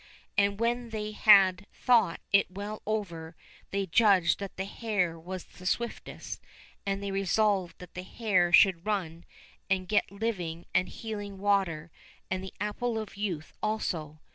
[0.35, 3.35] And when they had thought it well over
[3.69, 6.41] they judged that the hare was the swiftest,
[6.87, 9.25] and they resolved that the hare should run
[9.69, 11.91] and get living and healing water
[12.31, 14.19] and the apple of youth also.